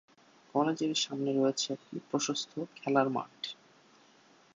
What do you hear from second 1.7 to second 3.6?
একটি প্রশস্ত খেলার মাঠ।